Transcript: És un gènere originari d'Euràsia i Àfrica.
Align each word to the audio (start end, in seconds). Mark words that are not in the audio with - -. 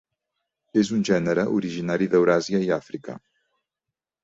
És 0.83 0.89
un 0.95 1.03
gènere 1.09 1.43
originari 1.59 2.09
d'Euràsia 2.15 2.65
i 2.71 2.75
Àfrica. 2.81 3.19